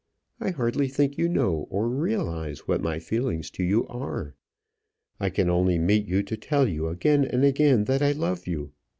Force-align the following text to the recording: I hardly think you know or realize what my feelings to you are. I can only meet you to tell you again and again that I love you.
I 0.39 0.49
hardly 0.49 0.87
think 0.87 1.19
you 1.19 1.29
know 1.29 1.67
or 1.69 1.87
realize 1.87 2.67
what 2.67 2.81
my 2.81 2.97
feelings 2.97 3.51
to 3.51 3.63
you 3.63 3.85
are. 3.85 4.33
I 5.19 5.29
can 5.29 5.47
only 5.47 5.77
meet 5.77 6.07
you 6.07 6.23
to 6.23 6.35
tell 6.35 6.67
you 6.67 6.87
again 6.87 7.23
and 7.23 7.45
again 7.45 7.83
that 7.83 8.01
I 8.01 8.13
love 8.13 8.47
you. 8.47 8.71